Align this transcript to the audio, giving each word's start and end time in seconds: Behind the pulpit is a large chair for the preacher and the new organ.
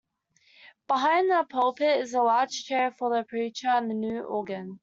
Behind 0.87 1.29
the 1.29 1.45
pulpit 1.47 1.99
is 1.99 2.15
a 2.15 2.23
large 2.23 2.63
chair 2.63 2.89
for 2.89 3.15
the 3.15 3.23
preacher 3.23 3.67
and 3.67 3.87
the 3.87 3.93
new 3.93 4.23
organ. 4.23 4.79